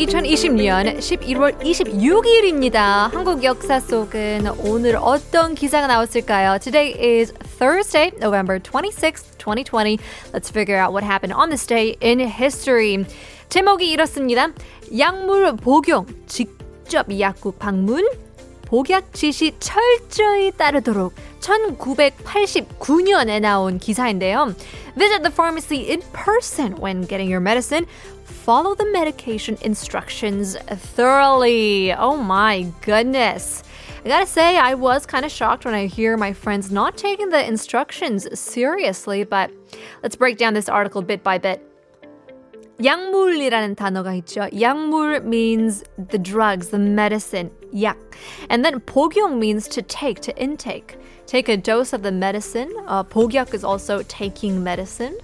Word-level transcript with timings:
2020년 0.00 0.96
11월 0.96 1.60
26일입니다. 1.60 3.12
한국 3.12 3.44
역사 3.44 3.78
속은 3.78 4.46
오늘 4.64 4.96
어떤 4.96 5.54
기사가 5.54 5.88
나왔을까요? 5.88 6.58
Today 6.58 6.94
is 6.98 7.34
Thursday, 7.58 8.10
November 8.16 8.58
26th, 8.58 9.36
2020. 9.36 9.98
Let's 10.32 10.48
figure 10.48 10.80
out 10.80 10.94
what 10.94 11.04
happened 11.04 11.34
on 11.34 11.50
this 11.50 11.66
day 11.66 11.96
in 12.02 12.18
history. 12.20 13.04
제목이 13.50 13.90
이렇습니다. 13.90 14.48
약물 14.96 15.56
복용, 15.56 16.06
직접 16.26 17.04
약국 17.20 17.58
방문, 17.58 18.08
복약 18.70 19.12
지시 19.12 19.52
철저히 19.60 20.50
따르도록 20.52 21.12
1989년에 21.40 23.40
나온 23.40 23.78
기사인데요. 23.78 24.54
Visit 24.96 25.22
the 25.22 25.32
pharmacy 25.32 25.90
in 25.90 26.00
person 26.12 26.76
when 26.80 27.06
getting 27.06 27.28
your 27.28 27.42
medicine. 27.42 27.86
Follow 28.29 28.75
the 28.75 28.85
medication 28.91 29.57
instructions 29.61 30.55
thoroughly. 30.55 31.93
Oh 31.93 32.17
my 32.17 32.71
goodness. 32.81 33.63
I 34.05 34.07
gotta 34.07 34.27
say, 34.27 34.57
I 34.57 34.75
was 34.75 35.05
kind 35.07 35.25
of 35.25 35.31
shocked 35.31 35.65
when 35.65 35.73
I 35.73 35.87
hear 35.87 36.15
my 36.15 36.31
friends 36.31 36.71
not 36.71 36.95
taking 36.95 37.29
the 37.29 37.43
instructions 37.43 38.27
seriously, 38.39 39.23
but 39.23 39.49
let's 40.03 40.15
break 40.15 40.37
down 40.37 40.53
this 40.53 40.69
article 40.69 41.01
bit 41.01 41.23
by 41.23 41.39
bit. 41.39 41.59
약물이라는 42.83 43.75
단어가 43.75 44.13
있죠. 44.15 44.49
약물 44.51 45.23
means 45.23 45.83
the 45.97 46.19
drugs, 46.19 46.69
the 46.69 46.77
medicine, 46.77 47.49
약. 47.73 47.97
And 48.49 48.65
then 48.65 48.79
복용 48.81 49.39
means 49.39 49.67
to 49.69 49.81
take, 49.81 50.19
to 50.21 50.35
intake. 50.37 50.97
Take 51.25 51.49
a 51.49 51.57
dose 51.57 51.93
of 51.93 52.03
the 52.03 52.11
medicine. 52.11 52.71
Uh, 52.85 53.03
복약 53.03 53.53
is 53.53 53.63
also 53.63 54.03
taking 54.03 54.63
medicine. 54.63 55.17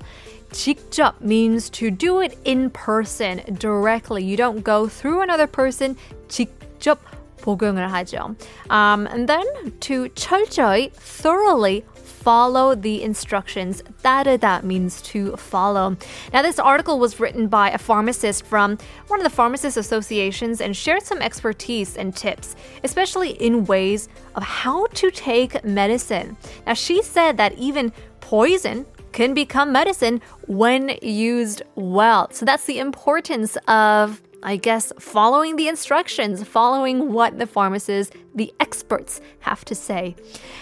직접 0.52 1.22
means 1.22 1.70
to 1.70 1.90
do 1.90 2.22
it 2.22 2.38
in 2.44 2.70
person, 2.70 3.42
directly. 3.58 4.24
You 4.24 4.38
don't 4.38 4.64
go 4.64 4.88
through 4.88 5.22
another 5.22 5.48
person. 5.48 5.96
직접 6.28 7.00
복용을 7.42 7.90
하죠. 7.90 8.36
Um, 8.70 9.08
and 9.08 9.28
then 9.28 9.46
to 9.82 10.10
철저히, 10.16 10.92
thoroughly 10.94 11.84
follow 12.22 12.76
the 12.76 13.02
instructions. 13.02 13.82
따르다 14.04 14.64
means 14.64 15.02
to 15.02 15.36
follow. 15.38 15.98
Now, 16.32 16.42
this 16.42 16.60
article 16.60 17.00
was 17.00 17.20
written 17.20 17.48
by 17.48 17.72
a 17.72 17.78
pharmacist 17.78 18.46
from 18.46 18.78
one 19.08 19.20
of 19.20 19.24
the 19.24 19.36
pharmacist 19.36 19.78
associations 19.78 20.62
and 20.62 20.78
shared 20.78 21.04
some 21.04 21.22
expertise 21.22 21.98
and 21.98 22.16
tips, 22.16 22.56
especially 22.84 23.32
in 23.32 23.66
ways 23.66 24.08
of 24.36 24.44
how 24.44 24.86
to 25.02 25.10
take 25.10 25.64
medicine. 25.64 26.38
Now, 26.68 26.74
she 26.74 27.02
said 27.02 27.38
that 27.38 27.58
even 27.58 27.92
poison 28.20 28.86
can 29.17 29.33
become 29.33 29.72
medicine 29.72 30.20
when 30.47 30.98
used 31.00 31.62
well. 31.75 32.28
So 32.33 32.45
that's 32.45 32.67
the 32.67 32.78
importance 32.78 33.56
of 33.67 34.22
I 34.42 34.56
guess, 34.56 34.92
following 35.00 35.56
the 35.56 35.67
instructions, 35.67 36.45
following 36.45 37.12
what 37.12 37.39
the 37.39 37.47
pharmacists, 37.47 38.14
the 38.37 38.55
experts, 38.61 39.20
have 39.41 39.65
to 39.65 39.75
say. 39.75 40.15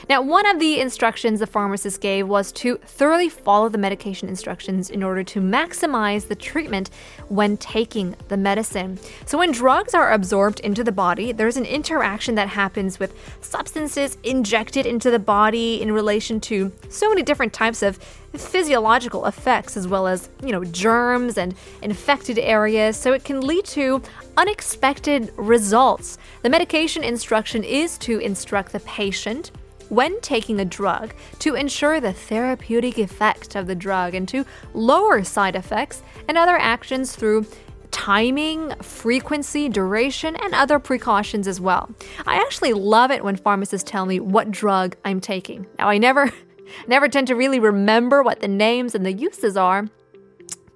Now, 0.08 0.22
one 0.22 0.46
of 0.46 0.58
the 0.60 0.80
instructions 0.80 1.40
the 1.40 1.46
pharmacist 1.46 2.00
gave 2.00 2.28
was 2.28 2.52
to 2.52 2.76
thoroughly 2.78 3.28
follow 3.28 3.68
the 3.68 3.78
medication 3.78 4.28
instructions 4.28 4.88
in 4.88 5.02
order 5.02 5.24
to 5.24 5.40
maximize 5.40 6.28
the 6.28 6.36
treatment 6.36 6.88
when 7.28 7.56
taking 7.56 8.14
the 8.28 8.36
medicine. 8.36 8.98
So, 9.26 9.38
when 9.38 9.52
drugs 9.52 9.92
are 9.92 10.12
absorbed 10.12 10.60
into 10.60 10.84
the 10.84 10.92
body, 10.92 11.32
there's 11.32 11.56
an 11.56 11.66
interaction 11.66 12.36
that 12.36 12.48
happens 12.48 12.98
with 12.98 13.14
substances 13.40 14.16
injected 14.22 14.86
into 14.86 15.10
the 15.10 15.18
body 15.18 15.82
in 15.82 15.90
relation 15.92 16.40
to 16.40 16.72
so 16.88 17.08
many 17.08 17.22
different 17.22 17.52
types 17.52 17.82
of 17.82 17.98
physiological 18.36 19.26
effects 19.26 19.76
as 19.76 19.86
well 19.86 20.06
as, 20.06 20.28
you 20.44 20.52
know, 20.52 20.64
germs 20.64 21.38
and 21.38 21.54
infected 21.82 22.38
areas, 22.38 22.96
so 22.96 23.12
it 23.12 23.24
can 23.24 23.40
lead 23.40 23.64
to 23.64 24.02
unexpected 24.36 25.32
results. 25.36 26.18
The 26.42 26.50
medication 26.50 27.04
instruction 27.04 27.64
is 27.64 27.98
to 27.98 28.18
instruct 28.18 28.72
the 28.72 28.80
patient 28.80 29.50
when 29.88 30.20
taking 30.20 30.60
a 30.60 30.64
drug 30.64 31.14
to 31.40 31.54
ensure 31.54 32.00
the 32.00 32.12
therapeutic 32.12 32.98
effect 32.98 33.54
of 33.54 33.66
the 33.66 33.74
drug 33.74 34.14
and 34.14 34.26
to 34.28 34.44
lower 34.72 35.22
side 35.22 35.56
effects 35.56 36.02
and 36.28 36.38
other 36.38 36.56
actions 36.56 37.14
through 37.14 37.46
timing, 37.90 38.74
frequency, 38.82 39.68
duration, 39.68 40.36
and 40.36 40.54
other 40.54 40.78
precautions 40.78 41.46
as 41.46 41.60
well. 41.60 41.88
I 42.26 42.36
actually 42.36 42.72
love 42.72 43.10
it 43.10 43.22
when 43.22 43.36
pharmacists 43.36 43.88
tell 43.88 44.06
me 44.06 44.18
what 44.20 44.50
drug 44.50 44.96
I'm 45.04 45.20
taking. 45.20 45.66
Now, 45.78 45.88
I 45.88 45.98
never 45.98 46.32
Never 46.86 47.08
tend 47.08 47.26
to 47.28 47.34
really 47.34 47.60
remember 47.60 48.22
what 48.22 48.40
the 48.40 48.48
names 48.48 48.94
and 48.94 49.04
the 49.04 49.12
uses 49.12 49.56
are, 49.56 49.86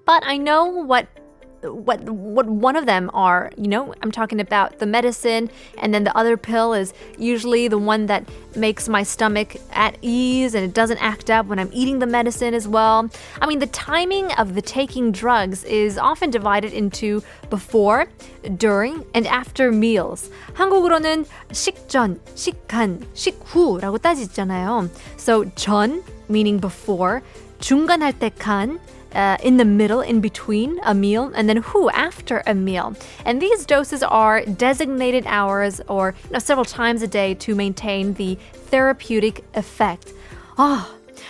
but 0.04 0.22
I 0.24 0.36
know 0.36 0.66
what 0.66 1.08
what 1.63 2.01
what 2.09 2.45
one 2.47 2.75
of 2.75 2.85
them 2.85 3.09
are 3.13 3.51
you 3.57 3.67
know 3.67 3.93
i'm 4.01 4.11
talking 4.11 4.39
about 4.39 4.79
the 4.79 4.85
medicine 4.85 5.49
and 5.77 5.93
then 5.93 6.03
the 6.03 6.15
other 6.17 6.35
pill 6.35 6.73
is 6.73 6.93
usually 7.17 7.67
the 7.67 7.77
one 7.77 8.07
that 8.07 8.27
makes 8.55 8.89
my 8.89 9.03
stomach 9.03 9.55
at 9.71 9.97
ease 10.01 10.55
and 10.55 10.63
it 10.63 10.73
doesn't 10.73 10.97
act 10.97 11.29
up 11.29 11.45
when 11.45 11.59
i'm 11.59 11.69
eating 11.73 11.99
the 11.99 12.05
medicine 12.05 12.53
as 12.53 12.67
well 12.67 13.09
i 13.41 13.47
mean 13.47 13.59
the 13.59 13.67
timing 13.67 14.31
of 14.33 14.55
the 14.55 14.61
taking 14.61 15.11
drugs 15.11 15.63
is 15.63 15.97
often 15.97 16.29
divided 16.29 16.73
into 16.73 17.23
before 17.49 18.07
during 18.57 19.05
and 19.13 19.25
after 19.27 19.71
meals 19.71 20.29
한국어로는 20.53 21.25
식전 21.51 22.19
식간 22.35 23.05
식후라고 23.13 23.97
따지잖아요 23.99 24.89
so 25.17 25.45
전 25.55 26.03
meaning 26.29 26.59
before 26.59 27.21
중간 27.59 28.01
할때 28.01 28.29
간 28.37 28.79
uh, 29.14 29.36
in 29.42 29.56
the 29.56 29.64
middle, 29.64 30.00
in 30.00 30.20
between 30.20 30.78
a 30.84 30.94
meal, 30.94 31.32
and 31.34 31.48
then 31.48 31.58
who 31.58 31.90
after 31.90 32.42
a 32.46 32.54
meal. 32.54 32.94
And 33.24 33.40
these 33.40 33.64
doses 33.66 34.02
are 34.02 34.42
designated 34.44 35.24
hours 35.26 35.80
or 35.88 36.14
you 36.24 36.32
know, 36.32 36.38
several 36.38 36.64
times 36.64 37.02
a 37.02 37.08
day 37.08 37.34
to 37.34 37.54
maintain 37.54 38.14
the 38.14 38.38
therapeutic 38.70 39.44
effect. 39.54 40.12
아, 40.56 40.86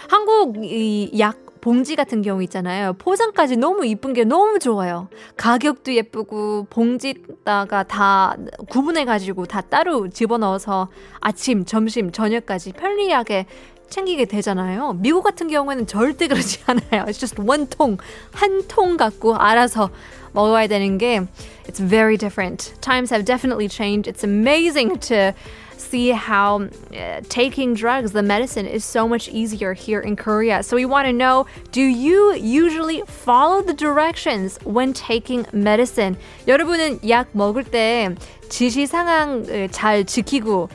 한국 0.09 0.57
이약 0.65 1.49
봉지 1.61 1.97
같은 1.97 2.23
경우 2.23 2.43
있잖아요. 2.45 2.95
포장까지 2.95 3.57
너무 3.57 3.85
이쁜 3.85 4.13
게 4.13 4.25
너무 4.25 4.59
좋아요. 4.59 5.09
가격도 5.37 5.93
예쁘고 5.93 6.67
봉지다가 6.71 7.83
다 7.83 8.37
구분해 8.71 9.05
가지고 9.05 9.45
다 9.47 9.61
따로 9.61 10.09
집어넣어서 10.09 10.89
아침, 11.21 11.65
점심, 11.65 12.13
저녁까지 12.13 12.73
편리하게 12.73 13.47
챙기게 13.91 14.27
되잖아요. 14.27 14.95
미국 15.01 15.23
같은 15.23 15.49
경우에는 15.49 15.87
절대 15.87 16.29
그러지 16.29 16.61
않아요. 16.67 17.05
It's 17.07 17.19
just 17.19 17.41
one 17.41 17.67
통, 17.69 17.97
한 18.33 18.63
통 18.69 18.97
갖고 18.97 19.37
알아서 19.37 19.91
먹어야 20.33 20.67
되는 20.67 20.99
게 20.99 21.23
it's 21.67 21.81
very 21.81 22.17
different. 22.17 22.75
Times 22.81 23.11
have 23.11 23.25
definitely 23.25 23.69
changed. 23.69 24.07
It's 24.09 24.23
amazing 24.25 24.99
to 25.09 25.33
see 25.79 26.11
how 26.11 26.69
uh, 26.93 27.21
taking 27.31 27.73
drugs, 27.73 28.13
the 28.13 28.23
medicine, 28.23 28.67
is 28.67 28.85
so 28.85 29.09
much 29.09 29.29
easier 29.31 29.73
here 29.73 30.01
in 30.01 30.17
Korea. 30.17 30.63
So 30.63 30.77
we 30.77 30.85
want 30.85 31.07
to 31.07 31.13
know 31.13 31.47
do 31.73 31.81
you 31.81 32.35
usually 32.35 33.03
follow 33.07 33.63
the 33.63 33.73
directions 33.73 34.59
when 34.65 34.93
taking 34.93 35.47
medicine? 35.53 36.17
여러분은 36.47 37.01
약 37.09 37.29
먹을 37.33 37.65
때 37.65 38.15
지시 38.51 38.87
상황 38.87 39.45
잘 39.71 40.05
지키고 40.05 40.69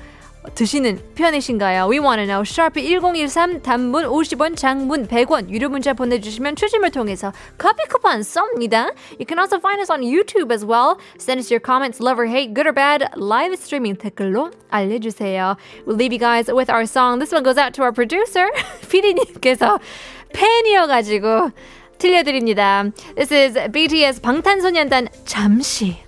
드시는 0.56 1.00
편이신가요? 1.16 1.88
We 1.90 2.00
want 2.00 2.20
to 2.20 2.26
know. 2.26 2.44
sharp 2.44 2.80
1013 2.80 3.62
단문 3.62 4.06
50원, 4.06 4.56
장문 4.56 5.08
100원 5.08 5.50
유료 5.50 5.70
문자 5.70 5.94
보내주시면 5.94 6.56
추첨을 6.56 6.92
통해서 6.92 7.32
커피 7.58 7.84
쿠폰 7.88 8.22
쏩니다. 8.22 8.94
You 9.20 9.26
can 9.28 9.40
also 9.40 9.58
find 9.58 9.80
us 9.80 9.90
on 9.90 10.02
YouTube 10.02 10.52
as 10.52 10.66
well. 10.66 10.98
Send 11.18 11.40
us 11.40 11.50
your 11.50 11.62
comments, 11.62 12.04
love 12.04 12.20
or 12.20 12.28
hate, 12.28 12.54
good 12.54 12.68
or 12.68 12.74
bad, 12.74 13.08
live 13.16 13.54
streaming 13.54 13.98
댓글로 13.98 14.52
알려주세요. 14.70 15.56
We'll 15.86 15.98
leave 15.98 16.14
you 16.14 16.20
guys 16.20 16.52
with 16.52 16.70
our 16.70 16.86
song. 16.86 17.20
This 17.20 17.32
one 17.34 17.44
goes 17.44 17.58
out 17.58 17.74
to 17.76 17.84
our 17.84 17.94
producer, 17.94 18.52
피디님께서 18.92 19.80
팬이어가지고 20.34 21.52
들려드립니다. 21.98 22.92
This 23.16 23.34
is 23.34 23.72
BTS 23.72 24.22
방탄소년단 24.22 25.08
잠시. 25.26 26.03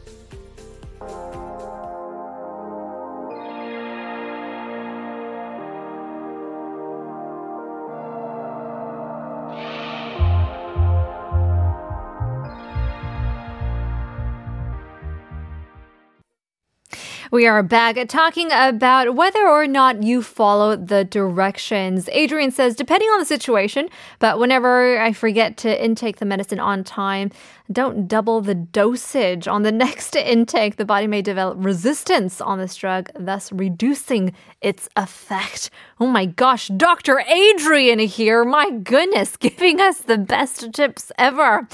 We 17.32 17.48
are 17.48 17.64
back 17.64 17.98
talking 18.08 18.50
about 18.52 19.16
whether 19.16 19.48
or 19.48 19.66
not 19.66 20.04
you 20.04 20.22
follow 20.22 20.76
the 20.76 21.04
directions. 21.04 22.08
Adrian 22.12 22.52
says, 22.52 22.76
depending 22.76 23.10
on 23.10 23.20
the 23.20 23.26
situation, 23.26 23.90
but 24.20 24.38
whenever 24.38 25.00
I 25.00 25.12
forget 25.12 25.58
to 25.58 25.84
intake 25.84 26.18
the 26.18 26.26
medicine 26.26 26.60
on 26.60 26.84
time, 26.84 27.32
don't 27.72 28.08
double 28.08 28.42
the 28.42 28.54
dosage. 28.54 29.48
On 29.48 29.64
the 29.64 29.72
next 29.86 30.16
intake, 30.16 30.76
the 30.76 30.86
body 30.86 31.08
may 31.08 31.22
develop 31.24 31.58
resistance 31.60 32.40
on 32.42 32.60
this 32.60 32.76
drug, 32.76 33.10
thus 33.18 33.52
reducing 33.52 34.34
its 34.62 34.88
effect. 34.96 35.72
Oh 36.00 36.08
my 36.08 36.28
gosh, 36.28 36.68
Dr. 36.68 37.20
Adrian 37.22 38.00
here. 38.00 38.46
My 38.46 38.70
goodness, 38.70 39.36
giving 39.38 39.82
us 39.82 40.00
the 40.00 40.20
best 40.20 40.72
tips 40.74 41.12
ever. 41.18 41.68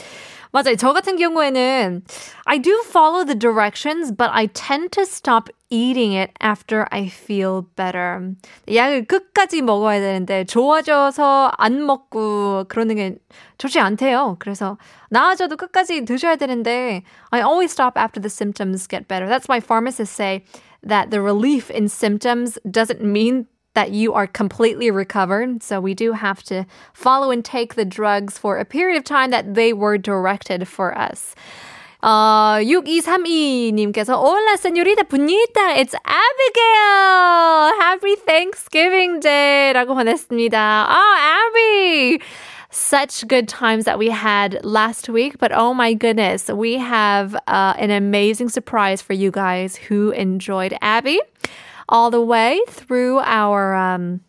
맞아요. 0.53 0.77
저 0.77 0.93
같은 0.93 1.17
경우에는 1.17 2.03
I 2.45 2.59
do 2.59 2.83
follow 2.87 3.25
the 3.25 3.39
directions, 3.39 4.15
but 4.15 4.31
I 4.33 4.47
tend 4.49 4.91
to 4.93 5.03
stop 5.03 5.51
eating 5.71 6.15
it 6.17 6.33
after 6.43 6.87
I 6.91 7.07
feel 7.07 7.63
better. 7.77 8.35
약을 8.73 9.07
끝까지 9.07 9.63
먹어야 9.63 10.01
되는데 10.01 10.45
좋아져서 10.45 11.53
안 11.59 11.85
먹고 11.85 12.65
그러는 12.69 12.97
게 12.97 13.17
좋지 13.59 13.81
않대요. 13.81 14.37
그래서 14.39 14.79
나아져도 15.11 15.57
끝까지 15.57 16.05
드셔야 16.05 16.37
되는데 16.37 17.03
I 17.31 17.41
always 17.41 17.73
stop 17.73 17.99
after 17.99 18.21
the 18.21 18.31
symptoms 18.31 18.87
get 18.87 19.09
better. 19.09 19.29
That's 19.29 19.49
why 19.49 19.61
pharmacists 19.61 20.15
say 20.15 20.45
that 20.87 21.11
the 21.11 21.21
relief 21.21 21.71
in 21.71 21.89
symptoms 21.89 22.59
doesn't 22.71 23.03
mean 23.03 23.47
that 23.75 23.91
you 23.93 24.15
are 24.15 24.27
completely 24.27 24.91
recovered. 24.91 25.63
So 25.63 25.81
we 25.81 25.95
do 25.95 26.13
have 26.13 26.43
to 26.45 26.67
follow 26.95 27.31
and 27.31 27.45
take 27.45 27.75
the 27.75 27.85
drugs 27.85 28.39
for 28.39 28.59
a 28.59 28.65
period 28.65 28.97
of 28.97 29.05
time 29.05 29.31
that 29.31 29.55
they 29.55 29.73
were 29.73 29.99
directed 29.99 30.67
for 30.67 30.97
us. 30.97 31.35
어, 32.03 32.61
6232님께서 32.63 34.15
Hola, 34.15 34.57
señorita 34.57 35.05
Puñita. 35.05 35.77
It's 35.77 35.95
Abigail. 36.05 37.73
Happy 37.81 38.17
Thanksgiving 38.17 39.21
Day. 39.21 39.73
라고 39.75 39.95
보냈습니다. 39.95 40.87
Oh, 40.89 41.15
Abby. 41.19 42.21
Such 42.71 43.27
good 43.27 43.49
times 43.49 43.87
that 43.87 43.99
we 43.99 44.11
had 44.11 44.61
last 44.63 45.09
week, 45.09 45.39
but 45.39 45.51
oh 45.51 45.73
my 45.73 45.95
goodness, 45.95 46.49
we 46.49 46.77
have 46.77 47.35
uh, 47.47 47.73
an 47.79 47.91
amazing 47.91 48.51
surprise 48.51 49.01
for 49.01 49.15
you 49.15 49.31
guys 49.31 49.77
who 49.77 50.11
enjoyed 50.11 50.77
Abby 50.83 51.19
all 51.92 52.10
the 52.10 52.22
way 52.22 52.62
through 52.68 53.20
our 53.20 53.76
um, 53.76 54.22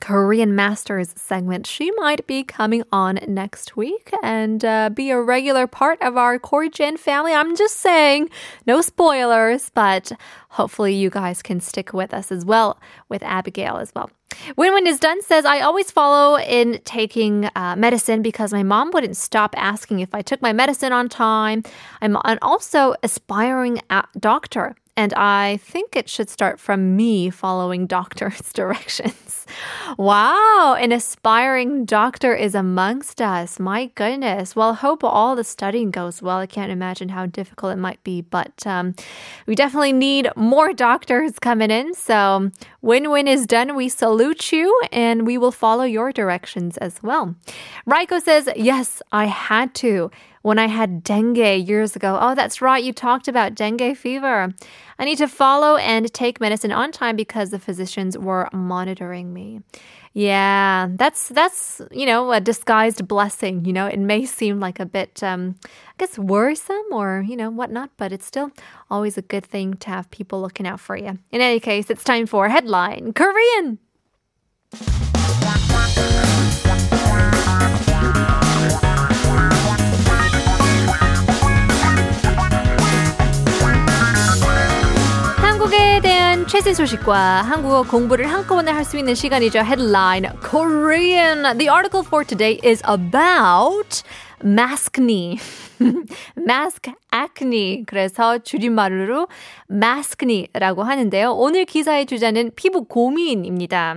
Korean 0.00 0.54
Masters 0.54 1.12
segment. 1.16 1.66
She 1.66 1.90
might 1.92 2.26
be 2.26 2.42
coming 2.42 2.82
on 2.90 3.20
next 3.26 3.76
week 3.76 4.12
and 4.22 4.64
uh, 4.64 4.90
be 4.90 5.10
a 5.10 5.20
regular 5.20 5.66
part 5.66 6.00
of 6.02 6.16
our 6.16 6.38
Gen 6.68 6.96
family. 6.96 7.32
I'm 7.32 7.56
just 7.56 7.76
saying, 7.76 8.30
no 8.66 8.80
spoilers, 8.80 9.70
but 9.70 10.12
hopefully 10.50 10.94
you 10.94 11.10
guys 11.10 11.42
can 11.42 11.60
stick 11.60 11.92
with 11.92 12.12
us 12.12 12.32
as 12.32 12.44
well 12.44 12.80
with 13.08 13.22
Abigail 13.22 13.76
as 13.76 13.92
well. 13.94 14.10
Win 14.56 14.72
Win 14.72 14.86
is 14.86 15.00
done 15.00 15.22
says, 15.22 15.44
I 15.44 15.60
always 15.60 15.90
follow 15.90 16.38
in 16.38 16.80
taking 16.84 17.50
uh, 17.54 17.74
medicine 17.76 18.22
because 18.22 18.52
my 18.52 18.62
mom 18.62 18.90
wouldn't 18.92 19.16
stop 19.16 19.54
asking 19.56 20.00
if 20.00 20.14
I 20.14 20.22
took 20.22 20.40
my 20.40 20.52
medicine 20.52 20.92
on 20.92 21.08
time. 21.08 21.62
I'm 22.00 22.16
also 22.40 22.94
aspiring 23.02 23.80
doctor 24.18 24.76
and 24.96 25.14
I 25.14 25.58
think 25.58 25.96
it 25.96 26.08
should 26.08 26.28
start 26.28 26.60
from 26.60 26.96
me 26.96 27.30
following 27.30 27.86
doctor's 27.86 28.52
directions. 28.52 29.46
Wow, 29.98 30.76
an 30.78 30.92
aspiring 30.92 31.84
doctor 31.84 32.34
is 32.34 32.54
amongst 32.54 33.20
us. 33.20 33.58
My 33.58 33.86
goodness. 33.94 34.54
Well, 34.54 34.74
hope 34.74 35.02
all 35.02 35.34
the 35.34 35.44
studying 35.44 35.90
goes 35.90 36.22
well. 36.22 36.38
I 36.38 36.46
can't 36.46 36.70
imagine 36.70 37.08
how 37.08 37.26
difficult 37.26 37.72
it 37.72 37.76
might 37.76 38.02
be, 38.04 38.20
but 38.20 38.66
um, 38.66 38.94
we 39.46 39.54
definitely 39.54 39.92
need 39.92 40.28
more 40.36 40.72
doctors 40.72 41.38
coming 41.38 41.70
in. 41.70 41.94
So, 41.94 42.50
win 42.82 43.10
win 43.10 43.26
is 43.26 43.46
done. 43.46 43.74
We 43.74 43.88
salute 43.88 44.52
you 44.52 44.80
and 44.92 45.26
we 45.26 45.38
will 45.38 45.52
follow 45.52 45.84
your 45.84 46.12
directions 46.12 46.76
as 46.78 47.02
well. 47.02 47.34
Raiko 47.86 48.20
says, 48.20 48.48
Yes, 48.56 49.02
I 49.12 49.26
had 49.26 49.74
to 49.76 50.10
when 50.42 50.58
I 50.58 50.66
had 50.66 51.04
dengue 51.04 51.68
years 51.68 51.96
ago. 51.96 52.18
Oh, 52.20 52.34
that's 52.34 52.62
right. 52.62 52.82
You 52.82 52.92
talked 52.92 53.28
about 53.28 53.54
dengue 53.54 53.96
fever. 53.96 54.52
I 54.98 55.04
need 55.04 55.18
to 55.18 55.28
follow 55.28 55.76
and 55.76 56.12
take 56.12 56.40
medicine 56.40 56.72
on 56.72 56.92
time 56.92 57.16
because 57.16 57.50
the 57.50 57.58
physicians 57.58 58.16
were 58.16 58.48
monitoring 58.52 59.32
me. 59.32 59.60
Yeah, 60.12 60.88
that's 60.90 61.28
that's 61.28 61.80
you 61.92 62.04
know 62.04 62.32
a 62.32 62.40
disguised 62.40 63.06
blessing. 63.06 63.64
You 63.64 63.72
know, 63.72 63.86
it 63.86 63.98
may 63.98 64.26
seem 64.26 64.58
like 64.58 64.80
a 64.80 64.86
bit, 64.86 65.22
um, 65.22 65.54
I 65.64 65.94
guess, 65.98 66.18
worrisome 66.18 66.86
or 66.90 67.24
you 67.26 67.36
know 67.36 67.50
whatnot, 67.50 67.90
but 67.96 68.12
it's 68.12 68.26
still 68.26 68.50
always 68.90 69.16
a 69.16 69.22
good 69.22 69.46
thing 69.46 69.74
to 69.74 69.88
have 69.90 70.10
people 70.10 70.40
looking 70.40 70.66
out 70.66 70.80
for 70.80 70.96
you. 70.96 71.18
In 71.30 71.40
any 71.40 71.60
case, 71.60 71.90
it's 71.90 72.02
time 72.02 72.26
for 72.26 72.48
headline 72.48 73.12
Korean. 73.12 73.78
최신 86.60 86.74
소식과 86.74 87.16
한국어 87.40 87.84
공부를 87.84 88.30
한꺼번에 88.30 88.70
할 88.70 88.84
수 88.84 88.98
있는 88.98 89.14
시간이죠. 89.14 89.60
Headline 89.60 90.28
Korean. 90.46 91.56
The 91.56 91.70
article 91.70 92.04
for 92.06 92.22
today 92.22 92.60
is 92.62 92.82
about 92.86 94.02
maskne. 94.44 95.38
mask 96.36 96.92
acne. 97.14 97.84
그래서 97.86 98.36
줄임말로 98.40 99.28
maskne라고 99.70 100.82
하는데요. 100.82 101.32
오늘 101.32 101.64
기사의 101.64 102.04
주자는 102.04 102.50
피부 102.56 102.84
고민입니다. 102.84 103.94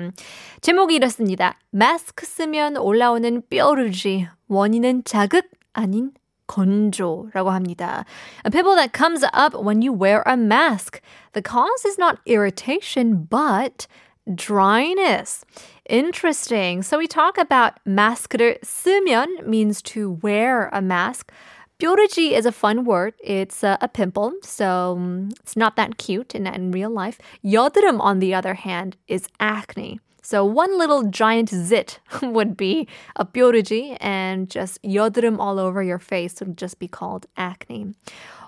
제목이 0.62 0.96
이렇습니다. 0.96 1.60
마스크 1.70 2.26
쓰면 2.26 2.78
올라오는 2.78 3.42
뾰루지. 3.50 4.28
원인은 4.48 5.04
자극 5.04 5.50
아닌 5.74 6.12
건조라고 6.53 7.51
합니다. 7.51 8.05
A 8.45 8.51
pimple 8.51 8.75
that 8.75 8.93
comes 8.93 9.25
up 9.33 9.55
when 9.55 9.83
you 9.83 9.93
wear 9.93 10.23
a 10.27 10.37
mask. 10.37 11.01
The 11.33 11.43
cause 11.43 11.85
is 11.85 11.99
not 11.99 12.19
irritation, 12.27 13.27
but 13.29 13.87
dryness. 14.35 15.45
Interesting. 15.89 16.83
So 16.83 16.99
we 16.99 17.07
talk 17.07 17.39
about 17.39 17.75
마스크를 17.87 18.59
쓰면 18.65 19.47
means 19.47 19.83
to 19.83 20.19
wear 20.23 20.69
a 20.73 20.81
mask. 20.81 21.33
뾰루지 21.79 22.33
is 22.33 22.45
a 22.45 22.53
fun 22.53 22.85
word. 22.85 23.15
It's 23.23 23.63
a, 23.63 23.79
a 23.81 23.89
pimple, 23.89 24.33
so 24.43 24.97
um, 24.97 25.29
it's 25.41 25.57
not 25.57 25.77
that 25.77 25.97
cute 25.97 26.35
in, 26.35 26.47
in 26.47 26.73
real 26.73 26.91
life. 26.91 27.19
여드름, 27.45 28.01
on 28.01 28.19
the 28.19 28.35
other 28.35 28.55
hand, 28.55 28.97
is 29.07 29.29
acne. 29.39 30.01
So 30.23 30.45
one 30.45 30.79
little 30.79 31.05
giant 31.05 31.49
zit 31.49 32.01
would 32.23 32.57
be 32.57 32.87
a 33.17 33.25
뾰루지 33.25 33.97
and 34.01 34.51
just 34.51 34.83
여드름 34.83 35.39
all 35.39 35.59
over 35.59 35.83
your 35.83 35.99
face 35.99 36.41
would 36.41 36.59
just 36.59 36.79
be 36.79 36.89
called 36.89 37.27
acne. 37.37 37.95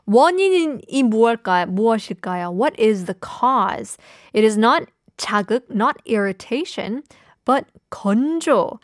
원인이 0.08 1.04
무엇일까요? 1.04 1.72
무엇일까요? 1.72 2.52
What 2.52 2.78
is 2.78 3.06
the 3.06 3.14
cause? 3.14 3.96
It 4.32 4.44
is 4.44 4.58
not 4.58 4.82
자극, 5.16 5.62
not 5.70 5.96
irritation, 6.04 7.02
but 7.44 7.66
건조 7.90 8.78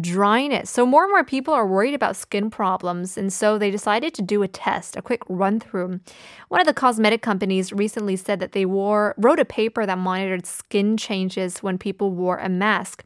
dryness. 0.00 0.68
So 0.68 0.84
more 0.84 1.04
and 1.04 1.12
more 1.12 1.24
people 1.24 1.54
are 1.54 1.66
worried 1.66 1.94
about 1.94 2.16
skin 2.16 2.50
problems, 2.50 3.16
and 3.16 3.32
so 3.32 3.56
they 3.56 3.70
decided 3.70 4.12
to 4.14 4.22
do 4.22 4.42
a 4.42 4.48
test, 4.48 4.96
a 4.96 5.02
quick 5.02 5.22
run 5.28 5.58
through. 5.58 6.00
One 6.48 6.60
of 6.60 6.66
the 6.66 6.74
cosmetic 6.74 7.22
companies 7.22 7.72
recently 7.72 8.16
said 8.16 8.40
that 8.40 8.52
they 8.52 8.66
wore 8.66 9.14
wrote 9.16 9.40
a 9.40 9.44
paper 9.44 9.86
that 9.86 9.98
monitored 9.98 10.46
skin 10.46 10.96
changes 10.96 11.62
when 11.62 11.78
people 11.78 12.10
wore 12.10 12.36
a 12.38 12.48
mask. 12.48 13.04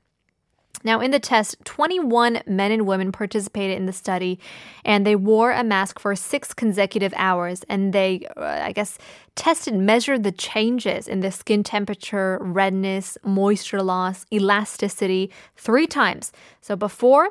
Now, 0.82 1.00
in 1.00 1.10
the 1.10 1.20
test, 1.20 1.56
21 1.64 2.42
men 2.46 2.72
and 2.72 2.86
women 2.86 3.12
participated 3.12 3.76
in 3.76 3.86
the 3.86 3.92
study, 3.92 4.38
and 4.84 5.06
they 5.06 5.16
wore 5.16 5.52
a 5.52 5.62
mask 5.62 5.98
for 5.98 6.14
six 6.16 6.54
consecutive 6.54 7.12
hours. 7.16 7.64
And 7.68 7.92
they, 7.92 8.26
uh, 8.36 8.60
I 8.62 8.72
guess, 8.72 8.98
tested, 9.34 9.74
measured 9.74 10.22
the 10.22 10.32
changes 10.32 11.06
in 11.06 11.20
the 11.20 11.30
skin 11.30 11.62
temperature, 11.62 12.38
redness, 12.40 13.18
moisture 13.22 13.82
loss, 13.82 14.24
elasticity 14.32 15.30
three 15.56 15.86
times. 15.86 16.32
So 16.60 16.76
before, 16.76 17.30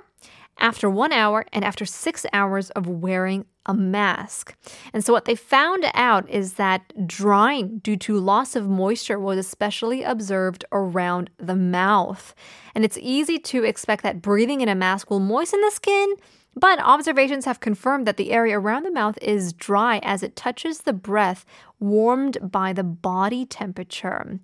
after 0.59 0.89
one 0.89 1.11
hour, 1.11 1.45
and 1.53 1.63
after 1.65 1.85
six 1.85 2.25
hours 2.33 2.69
of 2.71 2.87
wearing 2.87 3.45
a 3.65 3.73
mask. 3.73 4.55
And 4.93 5.05
so, 5.05 5.13
what 5.13 5.25
they 5.25 5.35
found 5.35 5.85
out 5.93 6.29
is 6.29 6.53
that 6.53 7.07
drying 7.07 7.79
due 7.79 7.97
to 7.97 8.17
loss 8.17 8.55
of 8.55 8.67
moisture 8.67 9.19
was 9.19 9.37
especially 9.37 10.03
observed 10.03 10.65
around 10.71 11.29
the 11.37 11.55
mouth. 11.55 12.33
And 12.73 12.83
it's 12.83 12.97
easy 12.99 13.37
to 13.39 13.63
expect 13.63 14.03
that 14.03 14.21
breathing 14.21 14.61
in 14.61 14.69
a 14.69 14.75
mask 14.75 15.09
will 15.09 15.19
moisten 15.19 15.61
the 15.61 15.71
skin. 15.71 16.15
But 16.55 16.79
observations 16.79 17.45
have 17.45 17.59
confirmed 17.59 18.05
that 18.07 18.17
the 18.17 18.31
area 18.31 18.59
around 18.59 18.83
the 18.83 18.91
mouth 18.91 19.17
is 19.21 19.53
dry 19.53 19.99
as 19.99 20.23
it 20.23 20.35
touches 20.35 20.79
the 20.79 20.93
breath 20.93 21.45
warmed 21.79 22.37
by 22.41 22.73
the 22.73 22.83
body 22.83 23.45
temperature. 23.45 24.39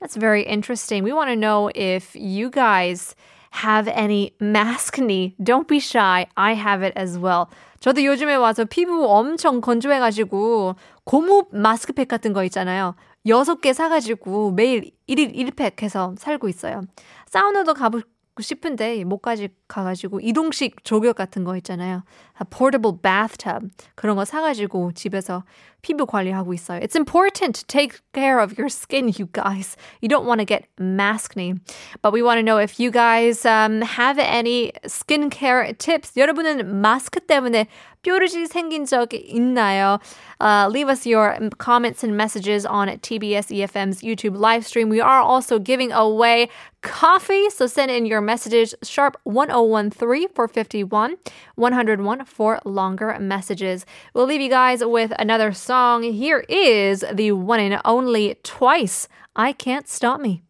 That's 0.00 0.16
very 0.16 0.44
interesting. 0.44 1.02
We 1.02 1.12
want 1.12 1.30
to 1.30 1.36
know 1.36 1.70
if 1.74 2.14
you 2.14 2.48
guys 2.48 3.14
have 3.50 3.88
any 3.88 4.32
maskne. 4.40 5.34
Don't 5.42 5.66
be 5.66 5.78
shy. 5.78 6.26
I 6.36 6.54
have 6.54 6.84
it 6.84 6.98
as 6.98 7.18
well. 7.18 7.46
저도 7.80 8.04
요즘에 8.04 8.34
와서 8.34 8.64
피부 8.64 9.06
엄청 9.08 9.60
건조해가지고 9.60 10.74
고무 11.04 11.46
마스크팩 11.52 12.08
같은 12.08 12.32
거 12.32 12.44
있잖아요. 12.44 12.94
여섯 13.26 13.60
개 13.60 13.72
사가지고 13.72 14.52
매일 14.52 14.90
1일 15.08 15.34
1팩 15.34 15.82
해서 15.82 16.14
살고 16.18 16.48
있어요. 16.48 16.82
사우나도 17.26 17.74
가보고 17.74 18.04
싶은데 18.41 19.03
못까지 19.03 19.49
가가지고 19.67 20.19
이동식 20.21 20.83
조격 20.83 21.15
같은 21.15 21.43
거 21.43 21.55
있잖아요. 21.57 22.03
portable 22.49 22.97
bathtub 22.99 23.69
그런 23.95 24.15
거 24.15 24.25
사가지고 24.25 24.93
집에서 24.93 25.43
피부 25.83 26.05
관리하고 26.05 26.53
있어요. 26.53 26.79
It's 26.79 26.95
important 26.95 27.53
to 27.59 27.67
take 27.67 27.99
care 28.13 28.39
of 28.39 28.57
your 28.57 28.69
skin, 28.69 29.09
you 29.09 29.27
guys. 29.31 29.75
You 30.01 30.07
don't 30.07 30.25
want 30.25 30.39
to 30.39 30.45
get 30.45 30.65
maskne. 30.79 31.59
But 32.01 32.13
we 32.13 32.23
want 32.23 32.39
to 32.39 32.43
know 32.43 32.57
if 32.57 32.79
you 32.79 32.89
guys 32.89 33.45
um, 33.45 33.81
have 33.81 34.17
any 34.17 34.71
skincare 34.87 35.77
tips. 35.77 36.13
여러분은 36.15 36.81
마스크 36.81 37.19
때문에 37.19 37.67
뾰루지 38.01 38.47
생긴 38.47 38.85
적 38.85 39.13
있나요? 39.13 39.99
Uh, 40.39 40.67
leave 40.69 40.89
us 40.89 41.05
your 41.05 41.37
comments 41.57 42.03
and 42.03 42.17
messages 42.17 42.65
on 42.65 42.87
TBS 42.99 43.51
EFM's 43.51 44.01
YouTube 44.01 44.37
live 44.37 44.65
stream. 44.65 44.89
We 44.89 45.01
are 45.01 45.21
also 45.21 45.59
giving 45.59 45.91
away 45.91 46.49
coffee, 46.82 47.50
so 47.50 47.66
send 47.66 47.90
in 47.90 48.06
your 48.06 48.20
messages 48.20 48.74
sharp 48.82 49.16
1013 49.24 50.28
for 50.34 50.48
51, 50.48 51.16
101 51.54 52.24
for 52.24 52.60
longer 52.64 53.16
messages. 53.18 53.84
We'll 54.14 54.26
leave 54.26 54.40
you 54.40 54.50
guys 54.50 54.84
with 54.84 55.12
another 55.18 55.52
song. 55.52 56.02
Here 56.02 56.44
is 56.48 57.04
the 57.12 57.32
one 57.32 57.60
and 57.60 57.80
only 57.84 58.36
Twice. 58.42 59.08
I 59.36 59.52
Can't 59.52 59.88
Stop 59.88 60.20
Me. 60.20 60.42